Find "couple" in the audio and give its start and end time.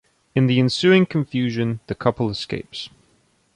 1.93-2.27